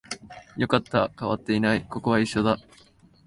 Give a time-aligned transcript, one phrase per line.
[0.57, 2.57] よかった、変わっていない、ここは一緒だ